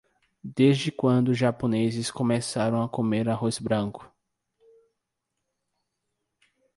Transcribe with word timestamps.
Desde 0.43 0.91
quando 0.91 1.29
os 1.29 1.37
japoneses 1.37 2.09
começaram 2.09 2.81
a 2.81 2.89
comer 2.89 3.29
arroz 3.29 3.59
branco? 3.59 4.11